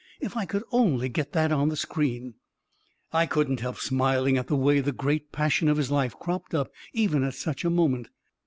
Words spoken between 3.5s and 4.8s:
help smiling at the way